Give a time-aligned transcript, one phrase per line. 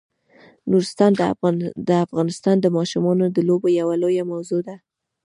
[0.69, 1.11] نورستان
[1.89, 4.75] د افغانستان د ماشومانو د لوبو یوه لویه موضوع ده.